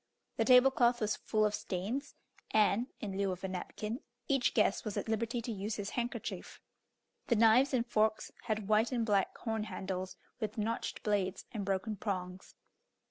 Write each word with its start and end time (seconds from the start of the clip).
The 0.37 0.45
table 0.45 0.71
cloth 0.71 0.99
was 0.99 1.15
full 1.15 1.45
of 1.45 1.53
stains, 1.53 2.15
and, 2.49 2.87
in 3.01 3.15
lieu 3.15 3.31
of 3.31 3.43
a 3.43 3.47
napkin, 3.47 3.99
each 4.27 4.55
guest 4.55 4.83
was 4.83 4.97
at 4.97 5.07
liberty 5.07 5.43
to 5.43 5.51
use 5.51 5.75
his 5.75 5.91
handkerchief. 5.91 6.59
The 7.27 7.35
knives 7.35 7.71
and 7.71 7.85
forks 7.85 8.31
had 8.45 8.67
white 8.67 8.91
and 8.91 9.05
black 9.05 9.37
horn 9.37 9.65
handles, 9.65 10.17
with 10.39 10.57
notched 10.57 11.03
blades, 11.03 11.45
and 11.51 11.63
broken 11.63 11.97
prongs. 11.97 12.55